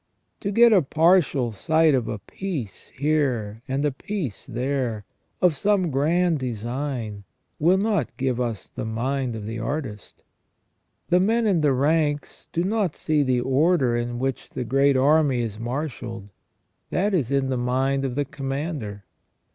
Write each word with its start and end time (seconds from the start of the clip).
To 0.39 0.49
get 0.49 0.73
a 0.73 0.81
partial 0.81 1.51
sight 1.51 1.93
of 1.93 2.07
a 2.07 2.17
piece 2.17 2.87
here 2.87 3.61
and 3.67 3.85
a 3.85 3.91
piece 3.91 4.47
there 4.47 5.05
of 5.43 5.55
some 5.55 5.91
grand 5.91 6.39
design 6.39 7.23
will 7.59 7.77
not 7.77 8.17
give 8.17 8.41
us 8.41 8.67
the 8.67 8.83
mind 8.83 9.35
of 9.35 9.45
the 9.45 9.59
artist. 9.59 10.23
The 11.09 11.19
men 11.19 11.45
in 11.45 11.61
the 11.61 11.71
ranks 11.73 12.49
do 12.51 12.63
not 12.63 12.95
see 12.95 13.21
the 13.21 13.41
order 13.41 13.95
in 13.95 14.17
which 14.17 14.49
the 14.49 14.63
great 14.63 14.97
army 14.97 15.41
is 15.43 15.59
marshalled, 15.59 16.29
that 16.89 17.13
is 17.13 17.29
in 17.29 17.49
the 17.49 17.55
mind 17.55 18.03
of 18.03 18.15
the 18.15 18.25
commander. 18.25 19.03